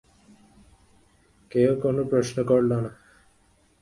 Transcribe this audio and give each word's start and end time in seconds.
কেউ 1.51 1.71
কোনো 1.81 2.01
প্রশ্ন 2.03 2.37
করল 2.43 2.71
না। 2.83 2.91